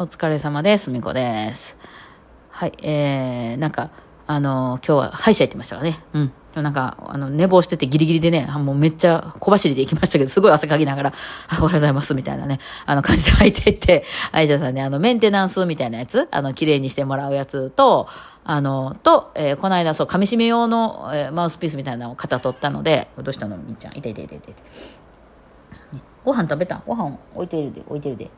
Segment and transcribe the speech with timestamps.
[0.00, 0.90] お疲れ様です。
[0.92, 1.76] みこです。
[2.50, 3.90] はい、えー、なんか、
[4.28, 5.98] あの今日は歯医者行ってましたからね。
[6.12, 6.62] うん。
[6.62, 11.12] なんか、あの、寝坊しててギリギリでね、もうめっちゃ小走りで行きましたけど、すごい汗かきながら、
[11.50, 18.06] おはようございます、みたいなね、あの感じで入っていって、歯医者さんにあの、メンテナンスみたいなやつ、あの、綺麗にしてもらうやつと、
[18.44, 23.56] あの、と、えーこの間、そう、噛み締め用の、えーマウスピースみたいなのを肩取ったので、どうしたの？
[23.56, 23.98] みっちゃん。
[23.98, 24.62] 痛い痛い痛い痛い痛
[25.92, 25.96] い。
[25.96, 28.30] ねご飯食べたご飯置いてるで、置いてるで。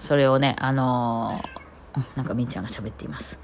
[0.00, 1.60] それをね、あのー
[2.16, 3.40] なんかみーちゃんが喋っています。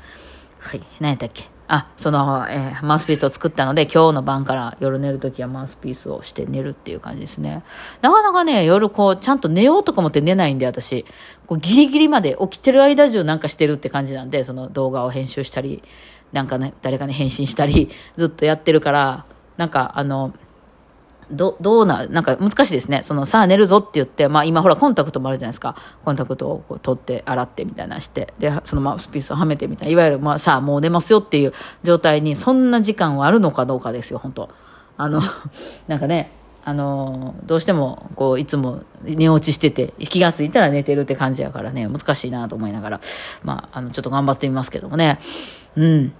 [0.58, 0.80] はい。
[1.00, 1.44] 何やったっけ？
[1.68, 7.64] あ、その、えーマウスピースを作ったので、今日の晩から夜寝るときはマウスピースをして寝るっていう感じですね。
[8.02, 11.04] なかなかね、夜こう、ちゃんと寝ようとか思って寝ないんで、私。
[11.46, 15.82] こうギリギリまで起きてる間中なんかしてるって感じなんで、その動画を編集したり、
[16.32, 19.26] なんかね、誰かに返信したり、ずっとやってるから、
[19.56, 20.34] なんかあの、
[21.30, 23.02] ど、どうな、なんか難しいですね。
[23.02, 25.76] その、さあ寝るぞって言って、まあ今ほらコンタクトもあるじゃないですか。
[26.04, 29.92] コンタクトをこう取って、洗ってみたいなして、で、そのマウスピースをはめてみたいな。
[29.92, 34.50] いわゆる、まあさあもう寝ますよっていう状態に、そんな時間はあるのかどうかですよ、本当
[34.96, 35.20] あの、
[35.88, 36.30] なんかね、
[36.64, 43.00] あの、どうしても、こう、いつも寝落ちしてて、気がついたら寝てるって感じやからね、難しいなと思いながら、
[43.44, 45.20] まあ、あの、ちょっと頑張ってみますけどもね。
[45.76, 46.12] うん。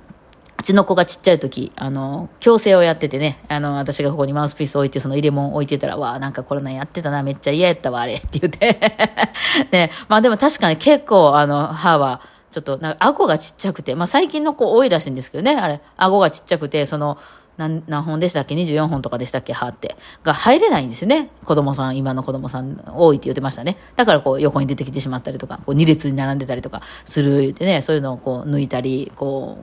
[0.58, 8.78] うちの子がちっちゃい時、あの、矯正をやっててね、あの、私がここにマウスピース置いて、その入れ物置いてたら、わあ、なんかコロナやってたな、めっちゃ嫌やったわ、あれ、って言って。
[9.70, 17.18] ね、まあでも確かに結構、あの、歯は、ちょっと、なんか、顎がちっちゃくて、まあ最近の子多いらしいんですけどね、あれ、顎がちっちゃくて、その、
[17.56, 19.52] 何、何本でしたっけ ?24 本とかでしたっけ？
[19.52, 19.96] 歯って。
[20.22, 21.30] が入れないんですよね。
[21.44, 23.76] 子供さん、今の子供さん多いって言ってましたね。
[23.96, 29.58] だからこう横に出てきてしまったりとか、こう二列に並んでたりとかするってね、そういうのをこう抜いたり、こ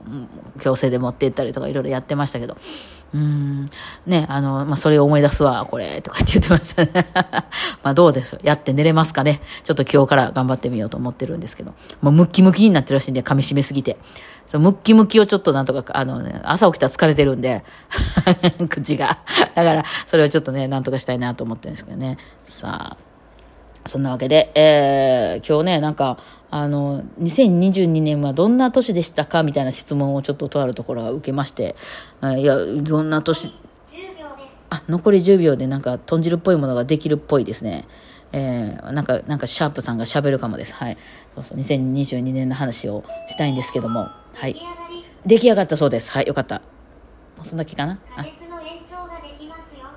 [0.56, 2.56] う、強制で持っていったりとかいろいろやってましたけど。
[3.14, 3.70] うん。
[4.06, 7.08] ね、あの、まあ、それを思い出すわ、これ、とかって言ってましたね。
[7.84, 8.40] まあ、どうでしょう。
[8.42, 9.40] やって寝れますかね。
[9.62, 11.74] ちょっと今日から頑張ってみようと思ってるんですけど。
[12.02, 13.98] もうムッキムキになってるらしいんで、噛み締めすぎて。
[14.46, 17.64] そう、ムッキムキをちょっとなんとか、あのね、朝起きたら疲れてるんで、
[18.68, 19.18] 口が。
[19.54, 22.18] だから、それをちょっとね、なんとかしたいなと思ってるんですけどね。
[22.44, 23.14] さあ。
[23.86, 26.18] そんなわけで、えー今日ね、なんか、
[26.50, 31.76] あの、2022年はどんな年でしたかみたいな質問をちょっととあるところが受けまして、
[32.22, 33.52] えーいや、どんな年、
[34.70, 37.84] あ、残り10秒でなんか豚汁っぽいものができるっぽいですね。
[38.36, 40.74] えーなんか、なんかシャープさんが喋るかもです。
[40.74, 40.98] はい。
[41.36, 44.56] そうそう、2022年の話をしたいんですけども、はい。
[45.24, 46.10] 出来上がったそうです。
[46.10, 46.60] はい、よかった。
[47.44, 47.98] そんだけかな？
[48.16, 48.26] あ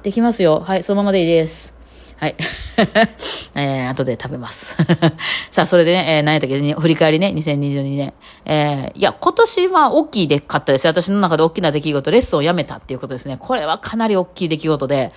[0.04, 0.60] できますよ。
[0.60, 1.74] はい、そのままでいいです。
[2.18, 2.36] はい。
[3.56, 4.78] えー、後で食べます。
[5.50, 8.14] さあ、それでね、えー、何やったっけ、振り返りね、2022年。
[8.46, 10.88] えー、いや、今年は大きいでかったです。
[10.88, 13.38] 私の中で大きな出来事、レッスンをやめたっていうことですね。
[13.38, 15.12] これはかなり大きい出来事で、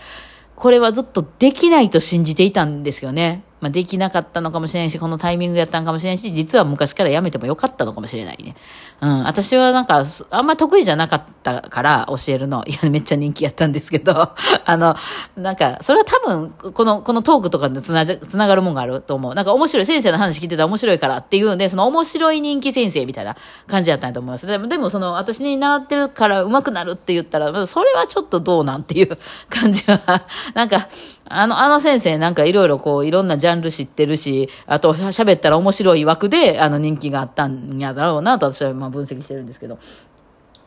[0.60, 3.44] これはずっとできないと信じていたんですよね。
[3.60, 8.56] まあ、できなかったのかもしれないし、このタイミングやったのかもしれないし、実は昔からやめてもよかったのかもしれないね。
[9.00, 9.24] うん。
[9.24, 12.64] 私はなんか、あんま得意じゃなかったから教えるの。
[12.66, 14.12] いや、めっちゃ人気やったんですけど、
[14.64, 14.96] あの、
[15.36, 19.34] なんか、それは多分、この、このトークとかでつなつながるもんがあると思う。
[19.34, 24.46] なんか面白い、先生の話聞いてたら面白いからっていうんで、その面白い人気先生みたいな感じやったんやと思います。
[24.46, 30.22] でも、でもその、私に習ってるから上手くなるって言ったら、それはちょっとどうなんていう感じは、
[30.54, 30.88] なんか、
[31.32, 39.78] あの、あの先生なんかいろいろこう、いろんなジャンル知ってるし、あと喋ったら面白い枠で、あの人気があったんやだろうなと私はまあ分析してるんですけど。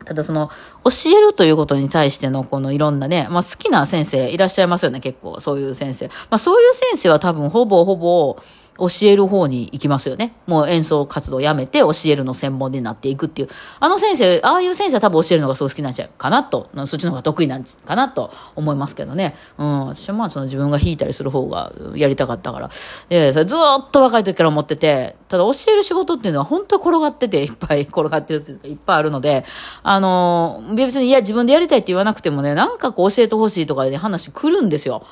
[0.06, 0.50] ただその、
[0.84, 5.40] 教えるということに対してのこのいろんなね、まあ好きな先生いらっしゃいますよね、結構。
[5.42, 6.08] そういう先生。
[6.08, 8.38] まあそういう先生は多分ほぼほぼ
[8.78, 10.34] 教える方に行きますよね。
[10.48, 13.50] もう演奏活動をやめて教えるの専門になっていくっていう。
[13.80, 19.36] あの先生、ああいう先生は多分教えるのがすごい好きなんちゃうかなと、そっちの方が得意なんかなと思いますけどね。
[19.58, 22.70] うん、私はまあその自分が弾いたりする方がやりたかったから。
[23.10, 29.46] で、それずっと若い時から思ってて、ただ教える仕事っていうのは本当転がってて、いっぱい転がってるっていうか、いっぱいあるので、
[29.82, 35.04] あの、別にいや自分でやりたいって言わなくてもね、なんかこう教えてほしいとかで、話来るんですよ。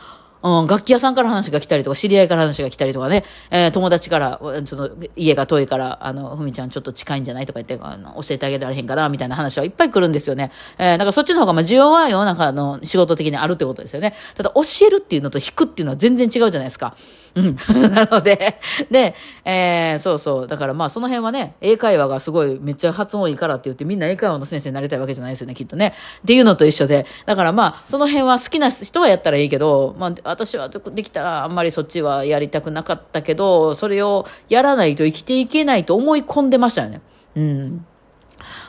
[0.43, 10.51] うん、楽器屋さんから話が来たりとか、知り合いから話が来たりとかね、えー友達から、その、家が遠いから、あの、ふみちゃんちょっと近いんじゃないとか言って、あの教えてあげられへんかな、みたいな話はいっぱい来るんですよね。
[10.77, 14.13] えーだからそっちの方が、まあ、需要は世の中の仕事的にあるってことですよね。
[14.35, 16.95] ただ、教えるっていうのと弾くっていうのは全然違うじゃないですか。
[17.35, 17.55] うん。
[17.93, 20.47] なので、で、えーそうそう。
[20.47, 25.93] だからまあ、その辺はね、英会話がすごいめっちゃ発音いいからって言って、みんな英会話の先生になりたいわけじゃないですよね、きっとね。
[26.19, 27.05] っていうのと一緒で。
[27.25, 37.01] だからまあ、その辺は好きな人はやったらいいけど、まあ、私はできたらあんまりそっちはやりたくなかったけど、それをやらないと生きていけないと思い込んでましたよね。
[37.35, 37.85] うん。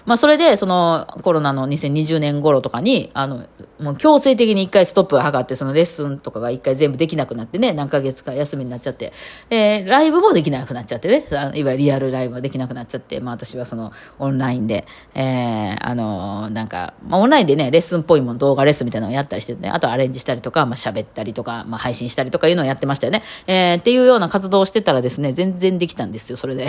[0.06, 3.44] まあ、それで、その、コロナの2020年頃とかに、あの、
[3.80, 9.12] もう強制的に一回ストップを図って、そのレッスンとかが一回全部できなくなってね、何ヶ月か休みになっちゃって、
[9.50, 11.24] えー、ライブもできなくなっちゃってね、
[11.54, 23.22] いわゆるリアルライブもできなくなっちゃって、まあ私はその、オンラインで、えー、あの、なんか、まあオンラインでね、レッスンっぽいもん、動画レッスンみたいなのをやったりしてね、あとアレンジしたりとか、まあ喋ったりとか、まあ配信したりとかいうのをやってましたよね。
[23.46, 26.66] えー、っていうような活動をしてたらですね、全然できたんですよ、それで。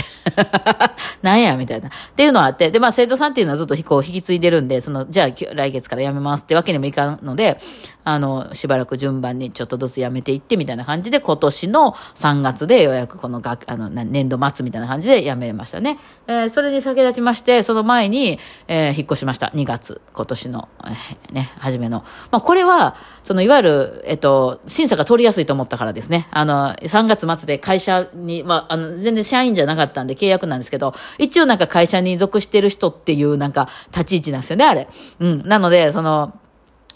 [1.22, 1.90] なんや、みたいな。
[1.90, 7.58] っていうのはあって、で、まあ生徒さんっていうのはずっとこう引き継いでるんで、その、じゃあ来月から辞めますってわけにもいかんので、
[8.04, 16.00] あの、しばらく順番にちょっとずつ辞めていってみたいな感じで、今年の3月でようやくこの学、あの、年度末みたいな感じで辞めましたね。
[16.28, 19.52] えー、それに先立ちまして、その前に、えー、引っ越しました。
[19.54, 22.04] 2月、今年の、えー、ね、初めの。
[22.32, 26.28] まあ、これは、その、いわゆる、えっと、審査が取りやすいと思ったからですね。
[26.32, 34.88] あの、3月末で会社に、まあ、あの、全然社員じゃなかったんで契約なんですけど、一応なんか会社に属してる人っていうなんか立ち位置なんですよね、あれ。
[35.20, 35.48] うん。
[35.48, 36.34] なので、その、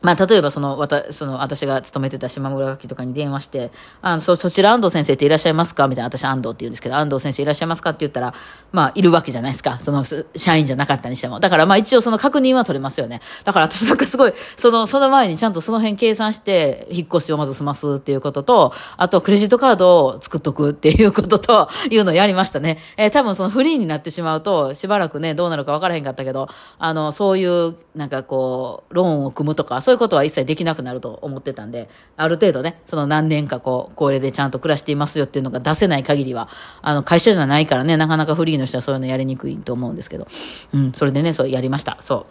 [0.02, 3.72] まあ、例えばその、わた、その、私が勤めてた島村楽器とかに電話して、
[4.02, 5.88] あの、そ、そちら安藤先生っていらっしゃいますか？
[5.88, 8.34] みたいな、私安藤って言うんですけど、安藤先生いらっしゃいますかって言ったら、
[8.72, 9.80] まあ、いるわけじゃないですか。
[9.80, 11.40] その、社員じゃなかったにしても。
[11.40, 13.22] だからまあ、一応その確認は取れますよね。
[13.44, 22.78] だから私なんかすごい、その、その前にちゃんとその辺計算して、引っ越しをまず済ますっていうことと、あと、クレジットカードを作っとくっていうことと、いうのをやりましたね。
[22.98, 31.88] えー、多分そのフリーになってしまうと、しばらくね、どうなるか分からへんかったけど、あの、そういう、なんかこう、ローンを組むとか、そういうことは一切できなくなると思ってたんで、
[32.18, 36.50] ある程度ね、その何年かこう、これでちゃんと暮らしていますよっていうのが出せない限りは、
[36.82, 40.28] あの、会社じゃないからね、なかなかフリーの人はそういうのやりにくいと思うんですけど、
[40.74, 41.96] うん、それでね、そうやりました。
[42.02, 42.26] そ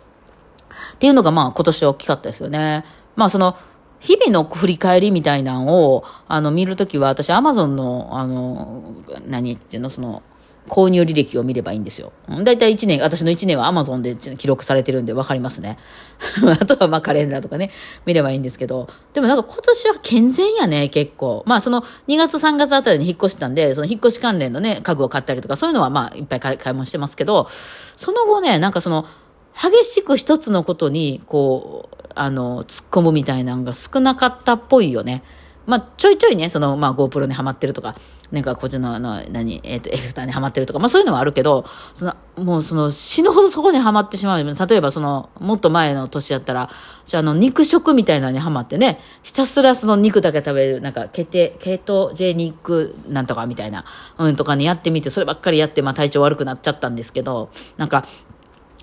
[0.71, 0.75] う。
[0.97, 2.85] っていうのがまあ今年は大きかったですよね。
[3.15, 3.57] まあその、
[4.01, 8.93] 日々の振り返りみたいなのを、あの、見るときは、私、アマゾンの、あの、
[9.27, 10.23] 何っていうの、その、
[10.69, 12.13] 購入履歴を見ればいいんですよ。
[12.45, 15.79] だいたい1年、私の1年は Amazon で記録されてるんで分かりますね。
[16.61, 17.71] あとはまあカレンダーとかね、
[18.05, 18.89] 見ればいいんですけど。
[19.13, 21.43] でもなんか今年は健全やね、結構。
[21.47, 29.07] まあその2月3月あたりに引っ越したんで、その引っ越し関連のね、家具を買ったりとか、そういうのはまあいっぱい買い買い物してますけど、その後ね、なんかその、
[29.59, 35.23] 激しく一つのことに、こう、あの、突っ込むみたいなのが少なかったっぽいよね。
[35.67, 37.97] まあ、ちょいちょいね、その、まあ、GoPro にはまってるとか、
[38.31, 41.65] なんか、こっちの、あの、何、えっ、ー、と、エフターにはまってるとか、まあ、そういうのはあるけど、
[41.95, 44.45] その、もう、その、死ぬほどそこにはまってしまう。
[44.45, 46.71] 例えば、その、もっと前の年やったら、
[47.13, 53.85] あの、肉食みたいなのにはまってね、ひたすらその肉だけ食べる、なんか、ケテ、ケトジェニックなんとかみたいな、
[54.19, 58.05] うんとかにやってみて、そればっかりやって、まあ、体調悪くなっちゃったんですけど、なんか、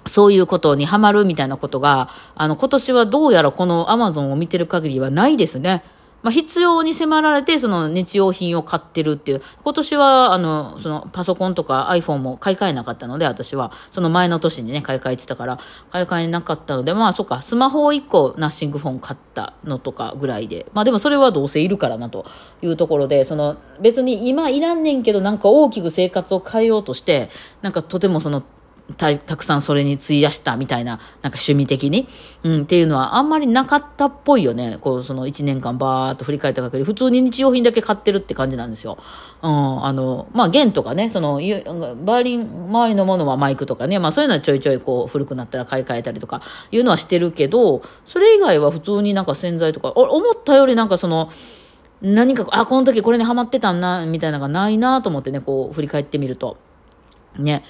[0.05, 5.83] そういうことにハマるみたいなことが、あの、今年はどうやらこのアマゾンを見てる限りはないですね。
[6.23, 9.41] まあ、必要に迫られて、その日用品を買ってるっていう。
[9.63, 15.59] 今年は、あの、そのパソコンとか iPhone も買い替えなかったので、私は、その前の年にね、買い替えてたから、
[15.91, 20.65] 買い替えなかったので、まあ、そっか、スマホを1個ナッシングフォン買ったのとかぐらいで。
[20.73, 22.25] まあ、でもそれはどうせいるからなと
[22.61, 27.29] いうところで、その、別に今いらんねんけど、なんか大きく生活を変えようとして、
[27.61, 28.43] なんかとてもその、
[28.97, 32.07] たくさんそれに費やしたみたいな、なんか趣味的に、
[32.43, 34.77] うん、っていうのはあんまりなかったっぽいよね。
[34.81, 38.97] こう、その1年間バーっと振り返った限り、普通に日用品だけ買ってるって感じなんですよ。
[39.41, 46.41] うん、あの、まあ、弦とかね、その、バーリン周りのものはマイクとかね、まあ、そういうのはちょいちょいこう、古くなったら買い替えたりとか、
[46.71, 51.31] いうのはしてるけど、それ以外は普通になんか洗剤とか、思ったよりなんかその、
[52.01, 56.57] 何か、あ、この時これにハマってたんな、みたいなのがないなと思ってね、こう、振り返ってみると。
[57.39, 57.63] ね。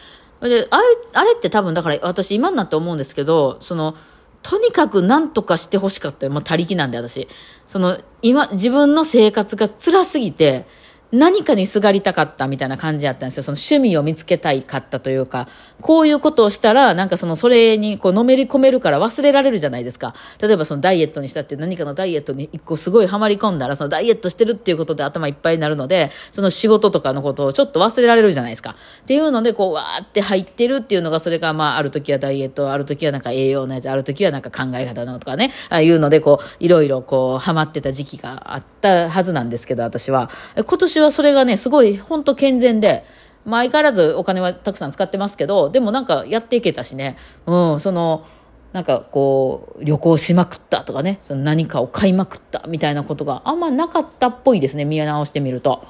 [0.50, 0.84] で、あれ、
[1.14, 3.96] あれって多分だから私今になって思うんですけど、その、
[4.42, 6.32] とにかく何とかしてほしかったよ。
[6.32, 7.28] もう他力なんで私。
[7.66, 10.66] その、今、自分の生活が辛すぎて、
[11.14, 13.44] 何かにすがりたかったみたいな感じやったんですよ。
[13.44, 15.48] その趣味を見つけたいかったというか、
[15.80, 20.16] こういうことをしたら、なんかそのそれにこうのめり込めるから忘れられるじゃないですか。
[20.42, 28.76] 例えばそのダイエットにしたって何かのダイエットに一個すごいハマり込んだら、そのダイエットしてるっていうことで頭いっぱいになるので、その仕事とかのことをちょっと忘れられるじゃないですか。
[29.02, 40.32] っていうので、こうわーって入ってるっていうのが、それがまあある時はダイエット、ある時はなんか栄養のやつ、ある時はなんか考え方のとかね、ああいうのでこう、いろいろこう、ハマってた時期があったはずなんですけど、私は。
[40.56, 43.06] 今年はそれがね、すごいい本当健全で、
[43.46, 48.26] まあ、相変わらずお金はたくさん使ってますけど、でもなんかやっていけたしね、うん、その、
[48.72, 55.86] なんかこう、旅行しまくったとかね、その何かを買いまくったみたいなことがあんまなかったっぽいですね、見直してみると。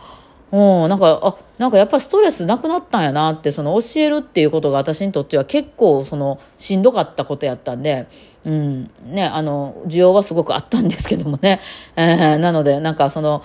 [0.53, 8.07] うん、なんか、あ、なんかやっぱストレスなくなったんやなって、その教えるっていうことが私にとっては結構そのしんどかったことやったんで、
[8.45, 11.59] うん、ね、あの、需要はすごくあったんですけどもね。
[11.97, 13.41] えー、なので、なんかその、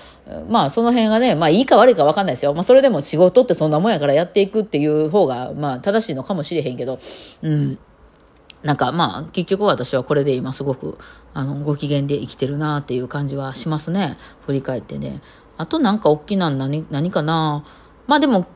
[0.51, 2.53] まあその辺がね、まあいいか悪いか分かんないですよ。
[2.53, 6.99] まあそれでも仕事ってそんなもんやからやっていくっていう方が、まあ正しいのかもしれへんけど、
[7.41, 7.79] うん。
[8.63, 10.99] なんかまあ結局私はこれで今すごく
[11.33, 15.21] あのご機嫌で生きてるなっていう感じはしますね振り返ってね
[15.59, 17.65] あとなんか大きな何何かな？
[18.07, 18.47] まあでも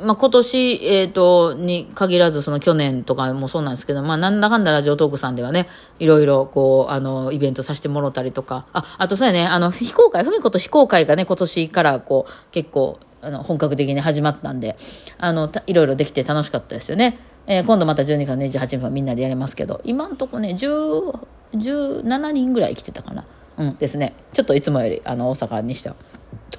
[0.00, 5.68] まあ、今年、えっ、ー、と、に限らず、その去年とかもそうなんですけど、まあ、なんだかんだラジオトークさんではね、
[5.98, 14.76] いろいろ、こう、あの、イベントさせてもらったりとか、あ、あとそうやね、あの、非公開、ふみこと非公開がね、今年から、こう、結構、あの、本格的に始まったんで、
[15.18, 17.18] あの、いろいろできて楽しかったですよね。
[17.48, 21.18] えー、今度また12月28日はみんなでやりますけど、今んとこね、10、
[21.54, 23.24] 17人ぐらい来てたかな。
[23.58, 24.14] うんですね。
[24.32, 25.96] ちょっといつもより、あの、大阪にしては。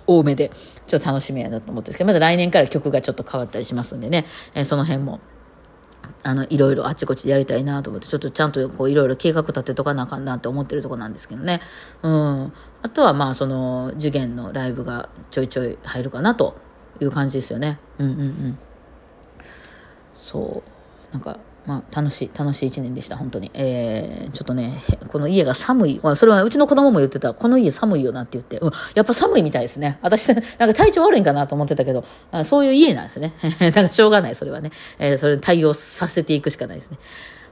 [0.08, 0.52] 多めで、
[0.88, 5.20] ちょっと楽しみやなと思ってるんですけど、まだ来年から曲がちょっと変わったりしますんでね、えー、その辺も、
[6.24, 11.62] あの、いろいろあちこちでやりたいなと思って、ちょっとちゃんとこういろいろ計画立てとかなあかんなって思ってるとこなんですけどね。
[12.04, 12.54] うん。
[12.82, 16.58] あとはまあ、その、受験のライブがちょいちょい入るかなと
[17.00, 17.80] いう感じですよね。
[17.98, 18.60] うんうんうん。
[20.14, 20.64] そ
[21.12, 21.14] う。
[21.14, 23.52] なんか、まあ、楽しい、楽しい一年でした、本当に。
[23.54, 26.00] えー、ちょっとね、この家が寒い。
[26.02, 30.00] まあそれはうちの子供も言ってた、この家寒いよなって言って、うん、やっぱ寒いみたいですね。
[30.02, 33.34] 私、なんか体調悪いんかなと思ってたけど、あそういう家なんですね。
[33.62, 34.72] なんかしょうがない、それはね。
[34.98, 36.98] えー、それ対応させていくしかないですね。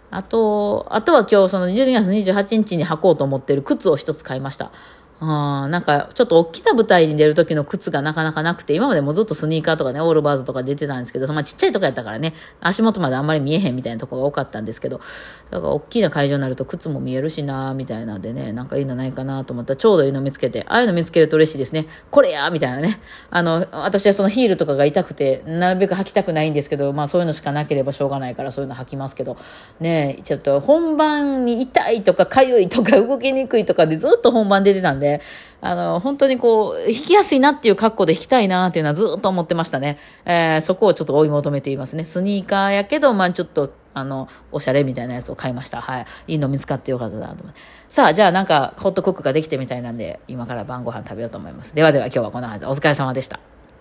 [0.09, 4.71] あと、あとは今日その12月28日に履こうと思ってる靴を一つ買いました。
[5.19, 15.01] あなんか、ちょっと大きな舞台に出る時の靴がなかなかなくて、今までもずっとスニーカーとかね、オールバーズとか出てたんですけど、まあちっちゃいとこやったからね、足元まであんまり見えへんみたいなとこが多かったんですけど、
[15.49, 21.87] だから大きな会場になると靴も見えるしなみたいなんでね、なんかいいのないかなと思ったら、ちょうどいいの見つけて、ああいうの見つけると嬉しいですね。
[22.11, 22.99] これやみたいなね。
[23.31, 29.35] あの、私はそのヒールとかが痛くて、なるべく履きたくないんですけど、まあそういうのしかなければしょうがないからそういうの履きますけど、
[29.79, 35.21] ねちょっと本番に痛いとか痒いとか動きにくいとかでずっと本番出てたんでで、
[35.61, 39.97] あの、本当にこう、弾きやすいなっていう格好で弾きたいなっていうのはずっと思ってましたね。
[40.25, 42.05] えー、そこをちょっと追い求めていますね。
[42.05, 45.81] スニーカーやけど、まあちょっと、あの、おしゃれみたいなやつを買いました。
[45.81, 46.05] はい。
[46.27, 47.59] いいの見つかってよかったなと思って。
[47.89, 51.73] さあ、じゃあなんか、ホットクックができてみたいなんで、今から晩ご飯食べようと思います。
[51.73, 53.56] ではでは今日はこんな感じでお疲れ様でした。